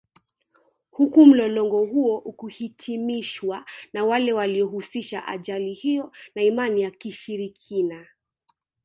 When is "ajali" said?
5.27-5.73